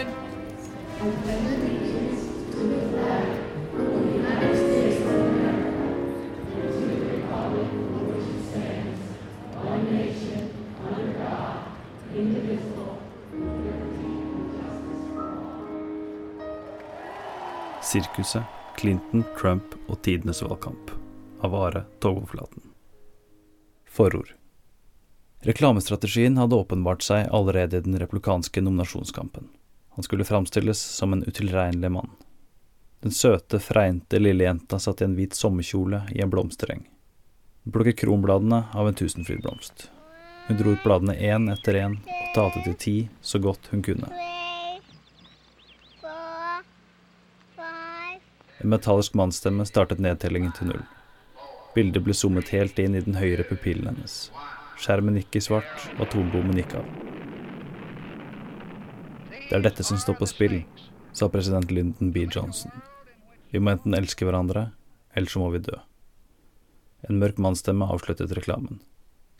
in. 0.00 0.06
Sirkuset, 17.82 18.42
Clinton, 18.78 19.24
Trump 19.40 19.74
og 19.88 20.02
tidenes 20.02 20.42
valgkamp 20.42 20.94
av 21.42 21.54
Are 21.58 21.84
Togoflaten. 21.98 22.69
Forord. 23.90 24.34
Reklamestrategien 25.40 26.36
hadde 26.38 26.56
åpenbart 26.56 27.02
seg 27.02 27.26
allerede 27.34 27.78
i 27.78 27.80
den 27.80 27.98
replikanske 27.98 28.60
nominasjonskampen. 28.60 29.48
Han 29.90 30.06
skulle 30.06 30.24
framstilles 30.24 30.78
som 30.78 31.12
en 31.12 31.24
utilregnelig 31.24 31.90
mann. 31.90 32.10
Den 33.00 33.10
søte, 33.10 33.58
fregnte 33.58 34.18
lille 34.18 34.44
jenta 34.44 34.78
satt 34.78 35.02
i 35.02 35.08
en 35.08 35.16
hvit 35.18 35.34
sommerkjole 35.34 36.04
i 36.14 36.20
en 36.22 36.30
blomstereng. 36.30 36.84
Hun 37.64 37.72
plukket 37.72 37.98
kronbladene 38.04 38.62
av 38.72 38.88
en 38.88 38.94
tusenfrydblomst. 38.94 39.90
Hun 40.46 40.60
dro 40.60 40.76
ut 40.76 40.86
bladene 40.86 41.18
én 41.18 41.50
etter 41.50 41.80
én 41.82 41.98
og 41.98 42.30
talte 42.36 42.62
til 42.68 42.78
ti 42.86 42.96
så 43.20 43.42
godt 43.42 43.72
hun 43.74 43.82
kunne. 43.82 44.12
En 48.60 48.70
metallisk 48.70 49.18
mannsstemme 49.18 49.66
startet 49.66 49.98
nedtellingen 49.98 50.54
til 50.54 50.70
null. 50.70 50.88
Bildet 51.74 52.02
ble 52.02 52.14
zoomet 52.16 52.50
helt 52.50 52.78
inn 52.82 52.96
i 52.98 53.02
den 53.04 53.14
høyre 53.20 53.44
pupillen 53.46 53.92
hennes. 53.92 54.14
Skjermen 54.80 55.18
gikk 55.20 55.38
i 55.38 55.42
svart, 55.44 55.84
og 55.96 56.06
atombommen 56.08 56.58
gikk 56.58 56.74
av. 56.80 56.86
Det 59.46 59.58
er 59.58 59.62
dette 59.62 59.86
som 59.86 59.98
står 59.98 60.16
på 60.18 60.26
spill, 60.30 60.56
sa 61.14 61.28
president 61.30 61.70
Lyndon 61.70 62.10
B. 62.14 62.24
Johnson. 62.26 62.74
Vi 63.50 63.62
må 63.62 63.74
enten 63.74 63.94
elske 63.94 64.26
hverandre, 64.26 64.70
eller 65.14 65.30
så 65.30 65.42
må 65.42 65.50
vi 65.54 65.62
dø. 65.66 65.78
En 67.08 67.18
mørk 67.22 67.38
mannsstemme 67.38 67.86
avsluttet 67.86 68.34
reklamen. 68.36 68.80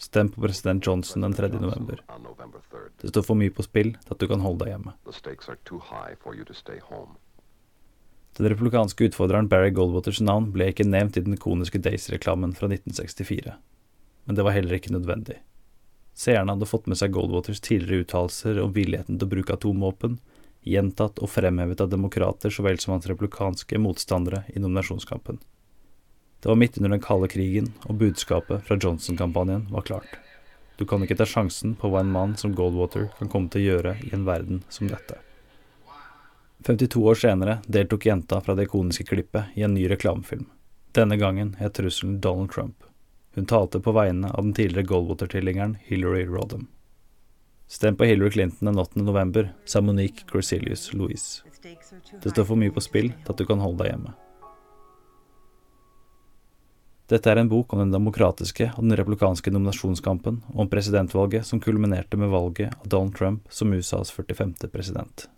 Stem 0.01 0.31
på 0.33 0.41
president 0.41 0.86
Johnson 0.86 1.27
den 1.27 1.34
3. 1.36 1.51
november. 1.61 1.98
On 2.08 2.23
November 2.23 2.62
3rd, 2.70 2.91
Det 3.03 3.11
står 3.11 3.27
for 3.27 3.36
mye 3.36 3.53
på 3.53 3.67
spill 3.67 3.92
til 3.98 4.14
at 4.14 4.23
du 4.23 4.27
kan 4.31 4.41
holde 4.41 4.64
deg 4.64 4.73
hjemme. 4.73 4.95
Den 8.39 8.48
republikanske 8.48 9.11
utfordreren 9.11 9.48
Barry 9.50 9.70
Goldwaters 9.75 10.20
navn 10.23 10.50
ble 10.55 10.70
ikke 10.70 10.86
nevnt 10.86 11.19
i 11.19 11.25
den 11.25 11.34
ikoniske 11.36 11.81
Days-reklamen 11.83 12.55
fra 12.56 12.70
1964. 12.70 13.55
Men 14.25 14.39
det 14.39 14.45
var 14.47 14.55
heller 14.55 14.78
ikke 14.78 14.95
nødvendig. 14.95 15.41
Seerne 16.14 16.55
hadde 16.55 16.69
fått 16.69 16.89
med 16.91 16.98
seg 17.01 17.14
Goldwaters 17.14 17.62
tidligere 17.64 18.05
uttalelser 18.05 18.61
om 18.62 18.75
villigheten 18.77 19.19
til 19.19 19.27
å 19.27 19.33
bruke 19.34 19.56
atomvåpen, 19.56 20.19
gjentatt 20.67 21.19
og 21.19 21.31
fremhevet 21.33 21.81
av 21.81 21.91
demokrater 21.92 22.53
så 22.53 22.64
vel 22.67 22.78
som 22.83 22.95
hans 22.95 23.08
republikanske 23.08 23.78
motstandere 23.81 24.45
i 24.53 24.61
nominasjonskampen. 24.61 25.41
Det 26.41 26.48
var 26.48 26.58
midt 26.61 26.78
under 26.78 26.95
den 26.95 27.05
kalde 27.05 27.28
krigen, 27.28 27.73
og 27.89 27.98
budskapet 28.01 28.64
fra 28.64 28.77
Johnson-kampanjen 28.81 29.67
var 29.73 29.84
klart. 29.89 30.20
Du 30.81 30.86
kan 30.89 31.03
ikke 31.05 31.19
ta 31.20 31.27
sjansen 31.28 31.75
på 31.77 31.91
hva 31.92 32.01
en 32.01 32.12
mann 32.12 32.36
som 32.41 32.55
Goldwater 32.56 33.11
kan 33.19 33.28
komme 33.28 33.53
til 33.53 33.61
å 33.61 33.67
gjøre 33.67 33.98
i 34.06 34.14
en 34.17 34.25
verden 34.25 34.62
som 34.73 34.89
dette. 34.89 35.19
52 36.62 37.06
år 37.06 37.14
senere 37.14 37.58
deltok 37.66 38.06
jenta 38.06 38.41
fra 38.41 38.55
det 38.55 38.69
ikoniske 38.69 39.05
klippet 39.05 39.44
i 39.55 39.62
en 39.62 39.75
ny 39.75 39.89
reklamefilm. 39.89 40.47
Denne 40.92 41.17
gangen 41.17 41.55
het 41.58 41.75
trusselen 41.78 42.20
Donald 42.20 42.52
Trump. 42.52 42.84
Hun 43.34 43.47
talte 43.47 43.80
på 43.80 43.92
vegne 43.92 44.33
av 44.33 44.44
den 44.44 44.55
tidligere 44.55 44.86
Goldwater-tilhengeren 44.86 45.77
Hillary 45.86 46.27
Rodham. 46.27 46.67
Stem 47.67 47.97
på 47.97 48.05
Hillary 48.05 48.30
Clinton 48.30 48.67
den 48.67 48.78
8. 48.78 49.02
november, 49.02 49.52
sa 49.64 49.80
Monique 49.80 50.27
Corsilius 50.33 50.92
Louise. 50.92 51.42
Det 52.23 52.30
står 52.30 52.45
for 52.45 52.58
mye 52.58 52.74
på 52.74 52.83
spill 52.83 53.12
til 53.12 53.33
at 53.33 53.39
du 53.39 53.46
kan 53.46 53.62
holde 53.62 53.85
deg 53.85 53.95
hjemme. 53.95 54.17
Dette 57.11 57.30
er 57.30 57.40
en 57.40 57.48
bok 57.51 57.73
om 57.73 57.80
den 57.83 57.95
demokratiske 57.95 58.73
og 58.77 58.85
den 58.85 58.98
republikanske 58.98 59.51
nominasjonskampen, 59.51 60.42
og 60.52 60.64
om 60.67 60.70
presidentvalget 60.70 61.46
som 61.46 61.62
kulminerte 61.62 62.18
med 62.18 62.30
valget 62.30 62.74
av 62.74 62.89
Donald 62.90 63.17
Trump 63.18 63.46
som 63.51 63.73
USAs 63.73 64.11
45. 64.14 64.55
president. 64.73 65.30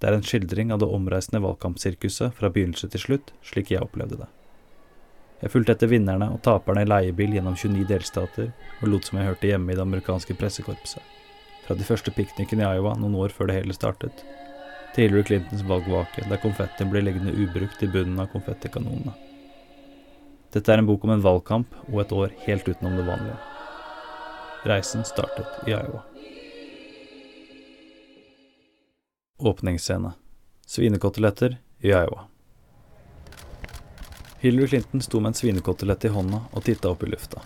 Det 0.00 0.08
er 0.08 0.16
en 0.16 0.24
skildring 0.24 0.72
av 0.74 0.82
det 0.82 0.88
omreisende 0.92 1.40
valgkampsirkuset 1.44 2.34
fra 2.36 2.50
begynnelse 2.52 2.88
til 2.92 3.00
slutt, 3.00 3.32
slik 3.44 3.72
jeg 3.72 3.84
opplevde 3.84 4.20
det. 4.20 4.28
Jeg 5.42 5.52
fulgte 5.52 5.74
etter 5.76 5.90
vinnerne 5.92 6.30
og 6.32 6.40
taperne 6.44 6.84
i 6.84 6.88
leiebil 6.88 7.36
gjennom 7.36 7.56
29 7.56 7.84
delstater, 7.88 8.50
og 8.80 8.88
lot 8.88 9.08
som 9.08 9.20
jeg 9.20 9.28
hørte 9.30 9.50
hjemme 9.50 9.72
i 9.72 9.76
det 9.76 9.84
amerikanske 9.84 10.36
pressekorpset. 10.40 11.12
Fra 11.66 11.76
de 11.76 11.84
første 11.84 12.12
piknikene 12.14 12.64
i 12.64 12.76
Iowa 12.76 12.94
noen 12.96 13.16
år 13.20 13.34
før 13.36 13.50
det 13.50 13.58
hele 13.58 13.76
startet, 13.76 14.24
til 14.94 15.10
Hillary 15.10 15.26
Clintons 15.28 15.64
valgvake 15.68 16.24
der 16.30 16.40
konfettien 16.40 16.88
ble 16.92 17.02
liggende 17.04 17.34
ubrukt 17.36 17.82
i 17.84 17.90
bunnen 17.92 18.20
av 18.22 18.30
konfettikanonene. 18.32 19.12
Dette 20.56 20.72
er 20.72 20.80
en 20.80 20.88
bok 20.88 21.04
om 21.04 21.12
en 21.12 21.24
valgkamp 21.24 21.74
og 21.90 22.00
et 22.00 22.16
år 22.16 22.36
helt 22.46 22.68
utenom 22.68 22.96
det 22.96 23.08
vanlige. 23.08 23.36
Reisen 24.66 25.04
startet 25.04 25.66
i 25.68 25.74
Iowa. 25.76 26.00
Åpningsscene. 29.38 30.12
Svinekoteletter 30.66 31.58
i 31.80 31.88
Iowa. 31.88 32.20
Hillary 34.38 34.68
Clinton 34.68 35.02
sto 35.02 35.20
med 35.20 35.28
en 35.28 35.34
svinekotelett 35.34 36.04
i 36.04 36.08
hånda 36.08 36.40
og 36.52 36.64
titta 36.64 36.88
opp 36.88 37.04
i 37.04 37.10
lufta. 37.10 37.42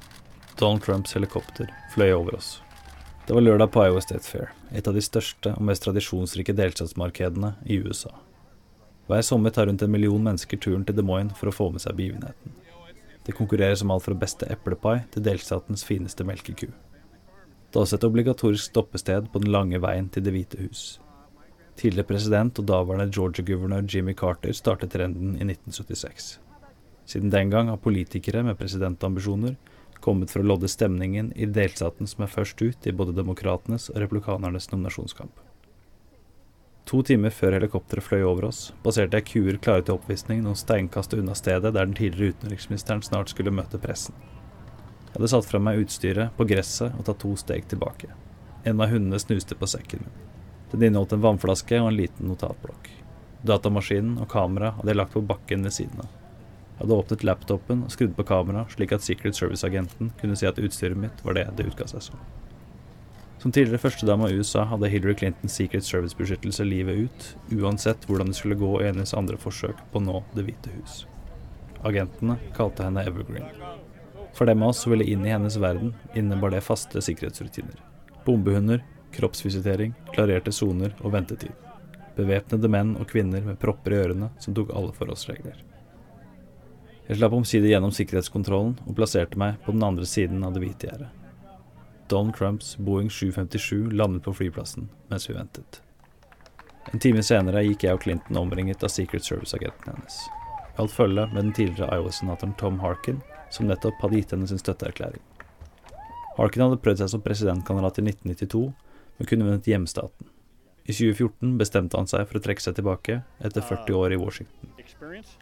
Donald 0.58 0.84
Trumps 0.84 1.16
helikopter 1.18 1.72
fløy 1.94 2.12
over 2.12 2.36
oss. 2.38 2.62
Det 3.26 3.34
var 3.34 3.42
lørdag 3.42 3.72
på 3.74 3.82
Iowa 3.86 4.00
State 4.00 4.22
Fair, 4.22 4.52
et 4.70 4.86
av 4.86 4.94
de 4.94 5.02
største 5.02 5.56
og 5.56 5.66
mest 5.66 5.82
tradisjonsrike 5.82 6.54
delstatsmarkedene 6.54 7.56
i 7.66 7.80
USA. 7.82 8.14
Hver 9.10 9.26
sommer 9.26 9.50
tar 9.50 9.66
rundt 9.66 9.82
en 9.82 9.90
million 9.90 10.22
mennesker 10.22 10.62
turen 10.62 10.86
til 10.86 10.94
Des 10.94 11.10
Moines 11.10 11.34
for 11.34 11.50
å 11.50 11.56
få 11.58 11.72
med 11.74 11.82
seg 11.82 11.98
begivenheten. 11.98 12.54
Det 13.26 13.34
konkurreres 13.34 13.82
om 13.82 13.90
alt 13.90 14.06
fra 14.06 14.14
beste 14.14 14.46
eplepai 14.46 15.00
til 15.10 15.26
delstatens 15.26 15.82
fineste 15.82 16.22
melkeku. 16.22 16.70
Det 16.70 17.74
er 17.74 17.82
også 17.82 17.98
et 17.98 18.10
obligatorisk 18.14 18.70
stoppested 18.70 19.32
på 19.32 19.42
den 19.42 19.50
lange 19.50 19.82
veien 19.82 20.06
til 20.06 20.22
Det 20.22 20.38
hvite 20.38 20.62
hus. 20.62 21.00
Tidligere 21.76 22.08
president 22.08 22.58
og 22.58 22.66
daværende 22.68 23.10
Georgia-guvernør 23.14 23.86
Jimmy 23.88 24.14
Carter 24.16 24.52
startet 24.56 24.92
trenden 24.94 25.36
i 25.36 25.44
1976. 25.46 26.38
Siden 27.10 27.30
den 27.30 27.50
gang 27.50 27.68
har 27.68 27.76
politikere 27.76 28.42
med 28.46 28.58
presidentambisjoner 28.58 29.56
kommet 30.00 30.32
for 30.32 30.42
å 30.42 30.48
lodde 30.52 30.68
stemningen 30.70 31.30
i 31.36 31.46
delstaten 31.46 32.08
som 32.08 32.24
er 32.24 32.32
først 32.32 32.60
ut 32.62 32.86
i 32.88 32.94
både 32.96 33.14
demokratenes 33.16 33.90
og 33.92 34.00
republikanernes 34.02 34.70
nominasjonskamp. 34.72 35.32
To 36.90 37.02
timer 37.06 37.30
før 37.30 37.54
helikopteret 37.54 38.02
fløy 38.02 38.24
over 38.26 38.48
oss, 38.48 38.72
baserte 38.82 39.20
jeg 39.20 39.28
kuer 39.28 39.58
klare 39.62 39.84
til 39.86 39.94
oppvisning 39.94 40.40
noen 40.42 40.58
steinkast 40.58 41.14
unna 41.14 41.36
stedet 41.38 41.70
der 41.70 41.84
den 41.84 41.94
tidligere 41.94 42.34
utenriksministeren 42.34 43.04
snart 43.06 43.30
skulle 43.30 43.54
møte 43.54 43.78
pressen. 43.78 44.16
Jeg 45.10 45.18
hadde 45.18 45.30
satt 45.30 45.46
fra 45.46 45.60
meg 45.62 45.84
utstyret 45.84 46.34
på 46.38 46.46
gresset 46.50 46.96
og 46.96 47.06
tatt 47.06 47.20
to 47.22 47.30
steg 47.38 47.68
tilbake. 47.70 48.10
En 48.66 48.82
av 48.82 48.90
hundene 48.90 49.18
snuste 49.22 49.54
på 49.58 49.68
sekken 49.70 50.02
min. 50.06 50.18
Den 50.70 50.82
inneholdt 50.86 51.12
en 51.16 51.22
vannflaske 51.24 51.80
og 51.82 51.90
en 51.90 51.98
liten 51.98 52.30
notatblokk. 52.30 52.90
Datamaskinen 53.46 54.18
og 54.20 54.28
kameraet 54.30 54.78
hadde 54.78 54.92
jeg 54.92 54.98
lagt 55.00 55.16
på 55.16 55.24
bakken 55.26 55.64
ved 55.66 55.74
siden 55.74 56.02
av. 56.04 56.10
Jeg 56.80 56.84
hadde 56.84 56.96
åpnet 56.96 57.24
laptopen 57.26 57.82
og 57.84 57.92
skrudd 57.92 58.14
på 58.16 58.24
kameraet, 58.28 58.72
slik 58.72 58.94
at 58.96 59.04
Secret 59.04 59.36
Service-agenten 59.36 60.14
kunne 60.20 60.36
si 60.38 60.46
at 60.48 60.60
utstyret 60.60 60.96
mitt 60.96 61.24
var 61.26 61.36
det 61.36 61.48
det 61.58 61.66
utga 61.72 61.88
seg 61.90 62.06
som. 62.06 62.22
Som 63.40 63.52
tidligere 63.52 63.80
førstedame 63.80 64.28
av 64.28 64.36
USA 64.36 64.66
hadde 64.68 64.88
Hillary 64.92 65.16
Clintons 65.16 65.54
Secret 65.56 65.84
Service-beskyttelse 65.84 66.64
livet 66.64 67.06
ut, 67.06 67.28
uansett 67.56 68.04
hvordan 68.08 68.32
det 68.32 68.36
skulle 68.36 68.58
gå 68.60 68.74
i 68.80 68.88
hennes 68.90 69.14
andre 69.16 69.38
forsøk 69.40 69.80
på 69.92 70.00
å 70.00 70.04
nå 70.04 70.22
Det 70.36 70.44
hvite 70.44 70.72
hus. 70.76 71.04
Agentene 71.84 72.36
kalte 72.56 72.84
henne 72.84 73.04
Evergreen. 73.08 73.48
For 74.36 74.44
dem 74.46 74.62
av 74.62 74.74
oss 74.74 74.82
som 74.84 74.92
ville 74.92 75.08
inn 75.08 75.24
i 75.24 75.32
hennes 75.32 75.56
verden, 75.56 75.94
innebar 76.14 76.52
det 76.52 76.60
faste 76.64 77.00
sikkerhetsrutiner. 77.00 77.80
Bombehunder, 78.26 78.84
kroppsvisitering, 79.14 79.94
klarerte 80.14 80.52
soner 80.52 80.94
og 81.00 81.14
ventetid. 81.14 81.52
Bevæpnede 82.16 82.70
menn 82.70 82.96
og 83.00 83.08
kvinner 83.10 83.44
med 83.44 83.58
propper 83.60 83.94
i 83.94 84.00
ørene 84.04 84.30
som 84.42 84.56
tok 84.56 84.72
alle 84.76 84.94
forholdsregler. 84.96 85.60
Jeg 87.10 87.18
slapp 87.18 87.34
omsider 87.34 87.72
gjennom 87.72 87.90
sikkerhetskontrollen 87.94 88.76
og 88.86 88.96
plasserte 88.98 89.38
meg 89.40 89.56
på 89.64 89.74
den 89.74 89.82
andre 89.82 90.06
siden 90.06 90.44
av 90.46 90.54
det 90.54 90.62
hvite 90.62 90.86
gjerdet. 90.86 91.08
Donald 92.10 92.36
Trumps 92.38 92.76
Boeing 92.78 93.10
757 93.10 93.92
landet 93.92 94.22
på 94.26 94.34
flyplassen 94.34 94.88
mens 95.10 95.28
vi 95.30 95.34
ventet. 95.34 95.80
En 96.92 97.02
time 97.02 97.22
senere 97.22 97.62
gikk 97.66 97.84
jeg 97.86 97.94
og 97.94 98.02
Clinton 98.02 98.38
omringet 98.40 98.82
av 98.82 98.90
Secret 98.90 99.26
Service-agenten 99.26 99.92
hennes. 99.92 100.16
Jeg 100.70 100.78
holdt 100.78 100.94
følge 100.96 101.26
med 101.32 101.42
den 101.44 101.52
tidligere 101.54 101.98
Iowa-senatoren 101.98 102.54
Tom 102.58 102.78
Harkin, 102.82 103.20
som 103.50 103.68
nettopp 103.68 104.00
hadde 104.02 104.18
gitt 104.18 104.34
henne 104.34 104.48
sin 104.50 104.58
støtteerklæring. 104.62 105.22
Harkin 106.38 106.64
hadde 106.64 106.80
prøvd 106.82 107.02
seg 107.02 107.12
som 107.12 107.22
presidentkandidat 107.22 108.00
i 108.00 108.06
1992, 108.08 108.62
men 109.20 109.28
kunne 109.28 109.46
vunnet 109.46 109.68
hjemstaten. 109.68 110.32
I 110.88 110.96
2014 110.96 111.52
bestemte 111.60 112.00
han 112.00 112.08
seg 112.10 112.24
for 112.26 112.40
å 112.40 112.42
trekke 112.42 112.64
seg 112.64 112.80
tilbake 112.80 113.20
etter 113.38 113.62
40 113.62 114.00
år 114.00 114.16
i 114.16 114.18
Washington. 114.18 114.72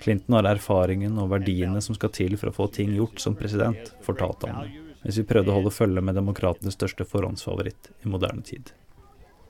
Clinton 0.02 0.36
har 0.36 0.50
erfaringen 0.50 1.16
og 1.22 1.30
verdiene 1.32 1.80
som 1.80 1.96
skal 1.96 2.12
til 2.12 2.36
for 2.36 2.50
å 2.50 2.56
få 2.58 2.68
ting 2.74 2.92
gjort 2.98 3.22
som 3.22 3.38
president, 3.38 3.94
fortalte 4.04 4.50
han 4.52 4.76
mens 5.02 5.18
vi 5.18 5.24
prøvde 5.24 5.52
å 5.52 5.58
holde 5.58 5.74
følge 5.74 6.02
med 6.04 6.18
demokratenes 6.18 6.76
største 6.76 7.06
forhåndsfavoritt 7.08 7.90
i 8.04 8.10
moderne 8.10 8.42
tid. 8.44 8.72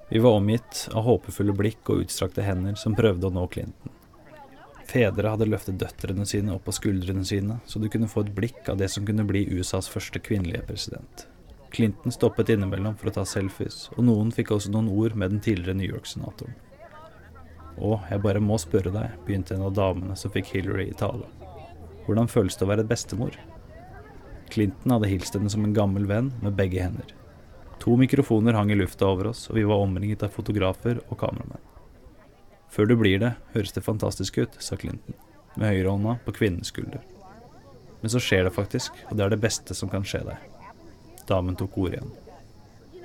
Vi 0.08 0.20
var 0.24 0.38
omgitt 0.38 0.86
av 0.94 1.04
håpefulle 1.04 1.54
blikk 1.56 1.90
og 1.92 2.04
utstrakte 2.04 2.44
hender 2.46 2.76
som 2.80 2.96
prøvde 2.96 3.28
å 3.28 3.34
nå 3.34 3.46
Clinton. 3.52 3.94
Fedre 4.88 5.34
hadde 5.34 5.48
løftet 5.48 5.76
døtrene 5.80 6.24
sine 6.28 6.54
opp 6.54 6.64
på 6.68 6.76
skuldrene 6.78 7.24
sine, 7.28 7.58
så 7.68 7.80
du 7.80 7.90
kunne 7.92 8.08
få 8.08 8.22
et 8.24 8.32
blikk 8.36 8.70
av 8.72 8.78
det 8.80 8.88
som 8.92 9.04
kunne 9.08 9.26
bli 9.28 9.44
USAs 9.58 9.90
første 9.92 10.22
kvinnelige 10.24 10.64
president. 10.70 11.26
Clinton 11.70 12.12
stoppet 12.12 12.48
innimellom 12.48 12.96
for 12.96 13.10
å 13.10 13.14
ta 13.18 13.24
selfies, 13.28 13.88
og 13.96 14.06
noen 14.08 14.32
fikk 14.32 14.54
også 14.54 14.72
noen 14.72 14.88
ord 14.88 15.16
med 15.18 15.34
den 15.34 15.42
tidligere 15.44 15.76
New 15.76 15.88
York-senatoren. 15.88 16.56
Å, 17.78 17.98
jeg 18.10 18.22
bare 18.24 18.42
må 18.42 18.56
spørre 18.58 18.90
deg, 18.94 19.18
begynte 19.26 19.54
en 19.54 19.66
av 19.68 19.76
damene 19.76 20.16
som 20.18 20.32
fikk 20.34 20.50
Hillary 20.54 20.88
i 20.90 20.96
tale. 20.98 21.28
Hvordan 22.06 22.30
føles 22.30 22.56
det 22.56 22.64
å 22.66 22.70
være 22.72 22.86
bestemor? 22.88 23.36
Clinton 24.48 24.96
hadde 24.96 25.10
hilst 25.12 25.36
henne 25.36 25.52
som 25.52 25.66
en 25.66 25.76
gammel 25.76 26.08
venn 26.08 26.32
med 26.42 26.56
begge 26.58 26.80
hender. 26.82 27.12
To 27.84 27.94
mikrofoner 28.00 28.56
hang 28.58 28.72
i 28.72 28.78
lufta 28.78 29.06
over 29.06 29.30
oss, 29.30 29.44
og 29.50 29.60
vi 29.60 29.66
var 29.68 29.84
omringet 29.84 30.24
av 30.26 30.32
fotografer 30.34 31.02
og 31.06 31.18
kameramenn. 31.20 31.62
Før 32.72 32.88
du 32.90 32.96
blir 33.00 33.20
det, 33.22 33.34
høres 33.54 33.72
det 33.76 33.84
fantastisk 33.84 34.40
ut, 34.42 34.58
sa 34.60 34.76
Clinton, 34.76 35.14
med 35.54 35.70
høyrehånda 35.70 36.18
på 36.24 36.34
kvinnens 36.40 36.72
skulder. 36.72 37.04
Men 38.00 38.12
så 38.12 38.20
skjer 38.22 38.48
det 38.48 38.56
faktisk, 38.56 38.98
og 39.08 39.16
det 39.18 39.24
er 39.24 39.34
det 39.34 39.42
beste 39.42 39.76
som 39.76 39.90
kan 39.92 40.04
skje 40.06 40.24
deg. 40.26 40.57
Damen 41.28 41.56
tok 41.56 41.76
ordet 41.76 41.98
igjen. 41.98 42.12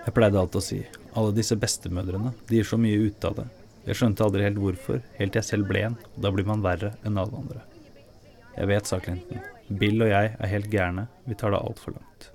Jeg 0.03 0.13
pleide 0.15 0.39
alltid 0.39 0.59
å 0.59 0.63
si, 0.63 0.79
alle 1.15 1.35
disse 1.35 1.55
bestemødrene, 1.59 2.31
de 2.47 2.59
gir 2.59 2.67
så 2.67 2.79
mye 2.79 3.09
ut 3.09 3.25
av 3.27 3.35
det. 3.41 3.47
Jeg 3.83 3.99
skjønte 3.99 4.23
aldri 4.23 4.45
helt 4.45 4.59
hvorfor, 4.63 5.01
helt 5.17 5.33
til 5.33 5.41
jeg 5.41 5.49
selv 5.49 5.67
ble 5.67 5.81
en, 5.89 5.97
og 6.15 6.21
da 6.23 6.31
blir 6.31 6.47
man 6.47 6.63
verre 6.63 6.93
enn 7.03 7.19
alle 7.19 7.41
andre. 7.41 7.63
Jeg 8.55 8.69
vet, 8.69 8.87
sa 8.87 8.99
Clinton. 9.03 9.43
Bill 9.67 10.05
og 10.05 10.11
jeg 10.11 10.31
er 10.37 10.51
helt 10.53 10.69
gærne, 10.71 11.07
vi 11.27 11.35
tar 11.39 11.51
det 11.51 11.59
altfor 11.59 11.97
langt. 11.97 12.29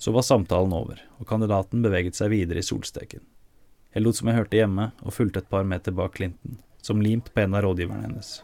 Så 0.00 0.14
var 0.16 0.26
samtalen 0.26 0.74
over, 0.74 0.98
og 1.20 1.30
kandidaten 1.30 1.86
beveget 1.86 2.18
seg 2.18 2.32
videre 2.34 2.62
i 2.62 2.66
solsteken. 2.66 3.22
Jeg 3.94 4.02
lot 4.02 4.18
som 4.18 4.30
jeg 4.30 4.38
hørte 4.40 4.58
hjemme, 4.58 4.90
og 5.02 5.14
fulgte 5.14 5.44
et 5.44 5.50
par 5.50 5.66
meter 5.66 5.94
bak 5.94 6.18
Clinton, 6.18 6.58
som 6.82 7.02
limt 7.02 7.30
på 7.34 7.44
en 7.44 7.54
av 7.54 7.66
rådgiverne 7.66 8.08
hennes. 8.08 8.36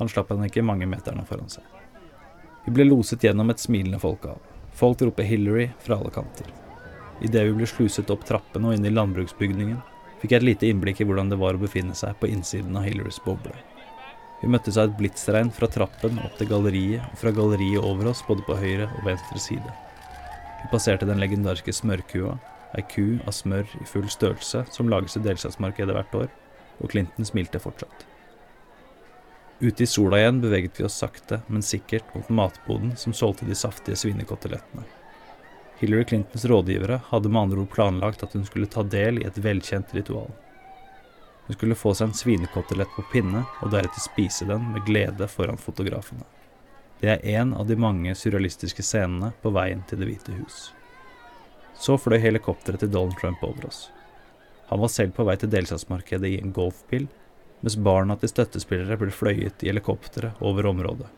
Han 0.00 0.08
slapp 0.08 0.32
henne 0.34 0.52
ikke 0.52 0.64
mange 0.64 0.88
meterne 0.88 1.24
foran 1.28 1.52
seg. 1.52 1.64
Vi 2.66 2.76
ble 2.76 2.88
loset 2.88 3.24
gjennom 3.24 3.52
et 3.52 3.62
smilende 3.62 4.00
folkehav. 4.02 4.40
Folk 4.80 5.02
roper 5.04 5.22
'Hillary' 5.28 5.70
fra 5.78 5.98
alle 6.00 6.10
kanter. 6.10 6.46
Idet 7.20 7.42
vi 7.44 7.52
ble 7.52 7.66
sluset 7.68 8.10
opp 8.10 8.22
trappene 8.24 8.70
og 8.70 8.78
inn 8.78 8.86
i 8.88 8.92
landbruksbygningen, 8.94 9.82
fikk 10.22 10.32
jeg 10.32 10.40
et 10.40 10.46
lite 10.46 10.70
innblikk 10.70 11.02
i 11.02 11.06
hvordan 11.08 11.28
det 11.28 11.36
var 11.40 11.58
å 11.58 11.60
befinne 11.60 11.92
seg 11.96 12.16
på 12.20 12.30
innsiden 12.32 12.78
av 12.80 12.86
Hillarys 12.88 13.20
boble. 13.26 13.52
Vi 14.40 14.48
møttes 14.48 14.78
av 14.80 14.88
et 14.88 14.96
blitsregn 14.96 15.52
fra 15.52 15.68
trappen 15.68 16.16
opp 16.24 16.38
til 16.38 16.48
galleriet, 16.48 17.04
og 17.12 17.20
fra 17.20 17.32
galleriet 17.36 17.84
over 17.84 18.08
oss 18.14 18.24
både 18.24 18.46
på 18.46 18.56
høyre 18.56 18.88
og 18.88 19.04
venstre 19.04 19.42
side. 19.44 19.74
Vi 20.62 20.72
passerte 20.72 21.08
den 21.08 21.20
legendariske 21.20 21.76
smørkua, 21.76 22.38
ei 22.78 22.86
ku 22.88 23.18
av 23.26 23.36
smør 23.36 23.68
i 23.82 23.88
full 23.92 24.08
størrelse 24.08 24.64
som 24.72 24.88
lages 24.88 25.18
i 25.20 25.24
delstatsmarkedet 25.26 25.92
hvert 25.96 26.16
år, 26.22 26.32
og 26.80 26.94
Clinton 26.94 27.28
smilte 27.28 27.60
fortsatt. 27.60 28.09
Ute 29.60 29.82
i 29.82 29.86
sola 29.86 30.18
igjen 30.18 30.40
beveget 30.40 30.80
vi 30.80 30.84
oss 30.84 30.94
sakte, 30.94 31.40
men 31.46 31.62
sikkert 31.62 32.14
mot 32.14 32.28
matboden 32.28 32.94
som 32.96 33.12
solgte 33.12 33.44
de 33.44 33.54
saftige 33.54 33.96
svinekotelettene. 33.96 34.86
Hillary 35.78 36.04
Clintons 36.04 36.44
rådgivere 36.44 37.00
hadde 37.08 37.28
med 37.28 37.42
andre 37.42 37.60
ord 37.60 37.70
planlagt 37.74 38.22
at 38.22 38.32
hun 38.32 38.46
skulle 38.48 38.70
ta 38.72 38.82
del 38.82 39.20
i 39.20 39.26
et 39.28 39.36
velkjent 39.38 39.92
ritual. 39.92 40.32
Hun 41.46 41.58
skulle 41.58 41.76
få 41.76 41.92
seg 41.92 42.08
en 42.08 42.16
svinekotelett 42.16 42.96
på 42.96 43.04
pinne, 43.12 43.44
og 43.60 43.72
deretter 43.74 44.00
spise 44.00 44.48
den 44.48 44.64
med 44.72 44.86
glede 44.88 45.28
foran 45.28 45.60
fotografene. 45.60 46.24
Det 47.00 47.12
er 47.18 47.40
en 47.40 47.52
av 47.52 47.68
de 47.68 47.76
mange 47.76 48.16
surrealistiske 48.16 48.84
scenene 48.84 49.34
på 49.42 49.52
veien 49.52 49.84
til 49.88 50.00
Det 50.00 50.08
hvite 50.08 50.40
hus. 50.40 50.70
Så 51.76 52.00
fløy 52.00 52.16
helikopteret 52.20 52.80
til 52.80 52.92
Donald 52.92 53.20
Trump 53.20 53.44
over 53.44 53.68
oss. 53.68 53.90
Han 54.72 54.80
var 54.80 54.88
selv 54.88 55.12
på 55.16 55.24
vei 55.28 55.36
til 55.36 55.52
delstatsmarkedet 55.52 56.28
i 56.32 56.40
en 56.40 56.52
golfbil 56.56 57.08
mens 57.60 57.76
barna 57.76 58.16
til 58.16 58.32
støttespillere 58.32 58.98
ble 59.00 59.12
fløyet 59.14 59.64
i 59.64 59.70
helikoptre 59.70 60.32
over 60.40 60.68
området. 60.70 61.08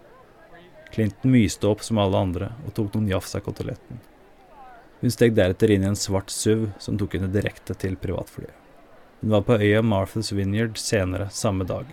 Clinton 0.93 1.33
myste 1.33 1.69
opp 1.71 1.83
som 1.85 2.01
alle 2.03 2.19
andre 2.19 2.51
og 2.67 2.75
tok 2.77 2.95
noen 2.95 3.09
jafs 3.09 3.37
av 3.39 3.45
koteletten. 3.47 4.01
Hun 5.01 5.11
steg 5.11 5.35
deretter 5.35 5.73
inn 5.73 5.87
i 5.87 5.89
en 5.91 5.99
svart 5.99 6.31
SUV 6.31 6.69
som 6.83 6.99
tok 7.01 7.17
henne 7.17 7.33
direkte 7.33 7.75
til 7.75 7.97
privatflyet. 7.99 8.55
Hun 9.23 9.33
var 9.35 9.45
på 9.47 9.57
øya 9.59 9.81
Martha's 9.87 10.33
Vineyard 10.35 10.79
senere 10.79 11.29
samme 11.31 11.65
dag, 11.65 11.87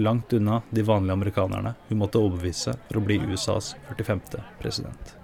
langt 0.00 0.32
unna 0.32 0.62
de 0.70 0.82
vanlige 0.82 1.12
amerikanerne 1.12 1.74
hun 1.88 2.00
måtte 2.02 2.20
overbevise 2.20 2.74
for 2.88 3.00
å 3.00 3.04
bli 3.04 3.20
USAs 3.20 3.74
45. 3.88 4.40
president. 4.60 5.16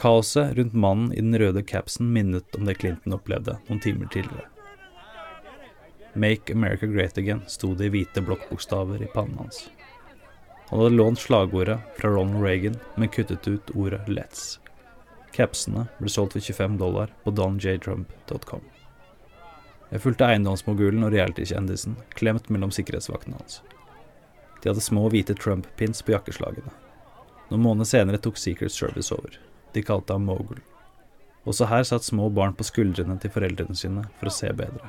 Kaoset 0.00 0.56
rundt 0.56 0.74
mannen 0.74 1.12
i 1.12 1.20
den 1.20 1.38
røde 1.38 1.62
capsen 1.62 2.10
minnet 2.12 2.56
om 2.56 2.64
det 2.66 2.74
Clinton 2.80 3.14
opplevde 3.14 3.60
noen 3.68 3.84
timer 3.84 4.10
tidligere. 4.12 4.53
'Make 6.14 6.52
America 6.52 6.86
Great 6.86 7.18
Again' 7.18 7.46
sto 7.46 7.74
det 7.74 7.86
i 7.86 7.92
hvite 7.94 8.22
blokkbokstaver 8.22 9.02
i 9.02 9.10
pannen 9.14 9.38
hans. 9.38 9.68
Han 10.68 10.78
hadde 10.78 10.96
lånt 10.96 11.18
slagordet 11.18 11.78
fra 11.96 12.08
Ronald 12.08 12.44
Reagan, 12.44 12.76
men 12.94 13.08
kuttet 13.08 13.48
ut 13.48 13.70
ordet 13.74 14.06
'Let's'. 14.06 14.58
Capsene 15.32 15.88
ble 15.98 16.08
solgt 16.08 16.32
for 16.32 16.40
25 16.40 16.78
dollar 16.78 17.10
på 17.24 17.30
donjtrump.com. 17.30 18.60
Jeg 19.90 20.00
fulgte 20.00 20.26
eiendomsmogulen 20.26 21.04
og 21.06 21.12
reality-kjendisen, 21.12 21.96
klemt 22.14 22.48
mellom 22.50 22.70
sikkerhetsvaktene 22.70 23.36
hans. 23.38 23.60
De 24.62 24.70
hadde 24.70 24.80
små 24.80 25.08
hvite 25.12 25.34
Trump-pins 25.34 26.02
på 26.02 26.14
jakkeslagene. 26.14 26.72
Noen 27.50 27.62
måneder 27.62 27.90
senere 27.90 28.18
tok 28.18 28.38
Secret 28.40 28.72
Service 28.72 29.14
over. 29.14 29.36
De 29.74 29.82
kalte 29.82 30.16
ham 30.16 30.24
Mogul. 30.24 30.62
Også 31.44 31.68
her 31.68 31.84
satt 31.84 32.06
små 32.06 32.30
barn 32.32 32.54
på 32.56 32.64
skuldrene 32.64 33.18
til 33.20 33.30
foreldrene 33.34 33.76
sine 33.76 34.06
for 34.18 34.30
å 34.30 34.34
se 34.34 34.48
bedre. 34.56 34.88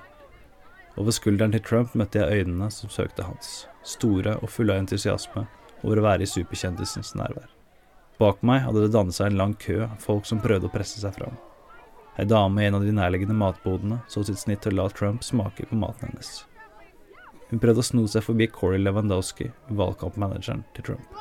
Over 0.96 1.12
skulderen 1.12 1.52
til 1.52 1.64
Trump 1.66 1.96
møtte 2.00 2.22
jeg 2.22 2.46
øynene 2.46 2.70
som 2.72 2.92
søkte 2.92 3.26
hans, 3.28 3.66
store 3.84 4.38
og 4.40 4.52
fulle 4.52 4.76
av 4.76 4.86
entusiasme 4.86 5.44
over 5.84 6.00
å 6.00 6.06
være 6.06 6.24
i 6.24 6.30
superkjendisens 6.30 7.12
nærvær. 7.20 7.50
Bak 8.20 8.40
meg 8.48 8.62
hadde 8.64 8.86
det 8.86 8.94
dannet 8.94 9.18
seg 9.18 9.34
en 9.34 9.40
lang 9.42 9.58
kø 9.60 9.82
av 9.90 9.98
folk 10.00 10.28
som 10.30 10.40
prøvde 10.40 10.70
å 10.70 10.72
presse 10.72 11.02
seg 11.02 11.18
fram. 11.18 11.36
Ei 12.16 12.24
dame 12.24 12.64
i 12.64 12.70
en 12.70 12.78
av 12.78 12.86
de 12.86 12.94
nærliggende 12.96 13.36
matbodene 13.36 14.00
så 14.08 14.24
sitt 14.24 14.40
snitt 14.40 14.64
til 14.64 14.78
å 14.78 14.86
la 14.86 14.94
Trump 14.96 15.26
smake 15.28 15.68
på 15.68 15.80
maten 15.82 16.08
hennes. 16.08 16.46
Hun 17.50 17.60
prøvde 17.60 17.84
å 17.84 17.90
sno 17.90 18.06
seg 18.08 18.24
forbi 18.24 18.48
Corey 18.48 18.80
Lewandowski, 18.80 19.50
valgkampmanageren 19.68 20.64
til 20.78 20.88
Trump. 20.88 21.20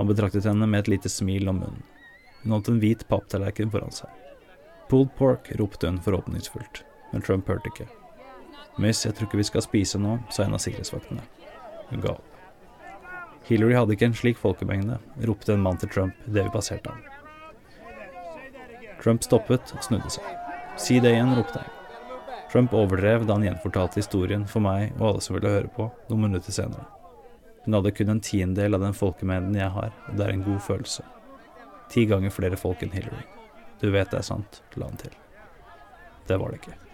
Han 0.00 0.10
betraktet 0.10 0.48
henne 0.50 0.66
med 0.66 0.82
et 0.82 0.92
lite 0.96 1.12
smil 1.12 1.46
om 1.52 1.62
munnen. 1.62 1.86
Hun 2.42 2.56
holdt 2.56 2.72
en 2.72 2.82
hvit 2.82 3.06
papptallerken 3.08 3.70
foran 3.70 3.94
seg. 3.94 4.10
Pulled 4.90 5.14
pork, 5.14 5.52
ropte 5.60 5.86
hun 5.86 6.02
forhåpningsfullt, 6.02 6.82
men 7.12 7.22
Trump 7.22 7.46
hørte 7.52 7.70
ikke. 7.70 7.86
Miss, 8.80 9.04
jeg 9.04 9.16
tror 9.16 9.28
ikke 9.28 9.40
vi 9.40 9.48
skal 9.50 9.64
spise 9.64 10.00
nå, 10.00 10.16
sa 10.32 10.46
en 10.46 10.56
av 10.56 10.62
sikkerhetsvaktene. 10.62 11.24
Hun 11.90 12.04
ga 12.04 12.14
opp. 12.16 12.26
Hillary 13.50 13.74
hadde 13.74 13.96
ikke 13.96 14.06
en 14.08 14.16
slik 14.16 14.38
folkemengde, 14.38 15.00
ropte 15.26 15.56
en 15.56 15.64
mann 15.64 15.80
til 15.80 15.90
Trump 15.90 16.28
idet 16.28 16.46
vi 16.46 16.54
passerte 16.54 16.92
ham. 16.92 17.02
Trump 19.00 19.24
stoppet 19.24 19.72
og 19.74 19.84
snudde 19.84 20.12
seg. 20.12 20.26
Si 20.80 21.00
det 21.02 21.12
igjen, 21.16 21.34
ropte 21.36 21.64
han. 21.64 21.76
Trump 22.52 22.74
overdrev 22.74 23.26
da 23.26 23.36
han 23.36 23.46
gjenfortalte 23.46 24.00
historien 24.00 24.46
for 24.50 24.64
meg 24.64 24.94
og 24.98 25.06
alle 25.08 25.24
som 25.24 25.36
ville 25.36 25.52
høre 25.52 25.70
på, 25.74 25.88
noen 26.10 26.28
minutter 26.28 26.54
senere. 26.54 26.86
Hun 27.64 27.76
hadde 27.76 27.92
kun 27.94 28.14
en 28.14 28.22
tiendedel 28.24 28.78
av 28.78 28.84
den 28.86 28.96
folkemengden 28.96 29.58
jeg 29.60 29.70
har, 29.76 29.92
og 30.08 30.18
det 30.18 30.26
er 30.26 30.34
en 30.34 30.46
god 30.46 30.62
følelse. 30.64 31.04
Ti 31.90 32.06
ganger 32.10 32.34
flere 32.34 32.58
folk 32.60 32.82
enn 32.86 32.94
Hillary. 32.94 33.26
Du 33.80 33.90
vet 33.90 34.12
det 34.12 34.22
er 34.22 34.26
sant, 34.26 34.62
la 34.76 34.88
han 34.90 35.00
til. 35.00 35.14
Det 36.28 36.38
var 36.38 36.52
det 36.52 36.62
ikke. 36.62 36.89